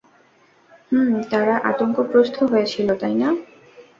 হুমম 0.87 1.11
তারা 1.31 1.55
আতঙ্কগ্রস্থ 1.69 2.37
হয়েছিল, 2.51 2.87
তাই 3.01 3.15
না? 3.21 3.29